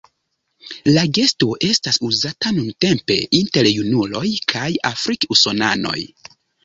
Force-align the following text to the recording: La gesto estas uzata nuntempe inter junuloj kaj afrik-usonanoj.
La 0.93 1.01
gesto 1.17 1.49
estas 1.67 1.99
uzata 2.09 2.53
nuntempe 2.55 3.17
inter 3.41 3.69
junuloj 3.75 4.25
kaj 4.55 4.67
afrik-usonanoj. 4.93 5.99